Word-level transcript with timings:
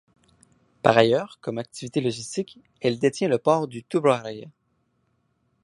Par 0.81 0.97
ailleurs, 0.97 1.37
comme 1.41 1.59
activité 1.59 2.01
logistique, 2.01 2.59
elle 2.81 2.97
détient 2.97 3.27
le 3.27 3.37
Port 3.37 3.67
de 3.67 3.81
Tubarão. 3.81 4.49